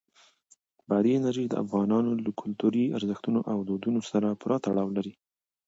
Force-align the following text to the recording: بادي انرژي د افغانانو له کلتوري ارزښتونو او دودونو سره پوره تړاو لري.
بادي 0.89 1.11
انرژي 1.19 1.45
د 1.49 1.53
افغانانو 1.63 2.09
له 2.25 2.31
کلتوري 2.41 2.85
ارزښتونو 2.97 3.39
او 3.51 3.57
دودونو 3.67 4.01
سره 4.11 4.37
پوره 4.41 4.57
تړاو 4.65 4.87
لري. 4.97 5.13